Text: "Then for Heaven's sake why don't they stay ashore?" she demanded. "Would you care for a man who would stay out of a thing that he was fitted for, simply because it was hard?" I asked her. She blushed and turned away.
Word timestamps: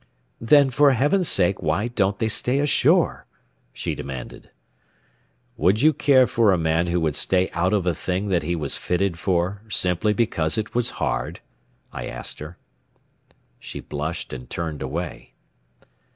"Then 0.41 0.71
for 0.71 0.93
Heaven's 0.93 1.27
sake 1.29 1.61
why 1.61 1.87
don't 1.89 2.17
they 2.17 2.27
stay 2.27 2.57
ashore?" 2.57 3.27
she 3.71 3.93
demanded. 3.93 4.49
"Would 5.57 5.83
you 5.83 5.93
care 5.93 6.25
for 6.25 6.51
a 6.51 6.57
man 6.57 6.87
who 6.87 6.99
would 7.01 7.13
stay 7.15 7.51
out 7.53 7.71
of 7.71 7.85
a 7.85 7.93
thing 7.93 8.29
that 8.29 8.41
he 8.41 8.55
was 8.55 8.77
fitted 8.77 9.19
for, 9.19 9.61
simply 9.69 10.13
because 10.13 10.57
it 10.57 10.73
was 10.73 10.89
hard?" 10.97 11.39
I 11.93 12.07
asked 12.07 12.39
her. 12.39 12.57
She 13.59 13.79
blushed 13.79 14.33
and 14.33 14.49
turned 14.49 14.81
away. 14.81 15.33